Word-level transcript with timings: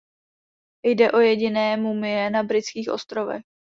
Jde 0.83 1.11
o 1.11 1.19
jediné 1.19 1.77
mumie 1.77 2.29
na 2.29 2.43
Britských 2.43 2.89
ostrovech. 2.91 3.43